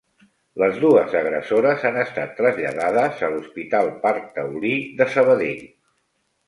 Les 0.61 0.79
dues 0.83 1.13
agressores 1.19 1.85
han 1.91 2.01
estat 2.05 2.33
traslladades 2.41 3.23
a 3.29 3.33
l'Hospital 3.37 3.93
Parc 4.09 4.29
Taulí 4.41 4.77
de 5.03 5.11
Sabadell. 5.15 5.67